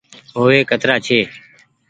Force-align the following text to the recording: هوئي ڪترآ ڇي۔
هوئي 0.37 0.59
ڪترآ 0.69 0.95
ڇي۔ 1.05 1.19